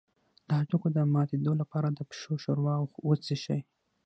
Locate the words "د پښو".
1.91-2.33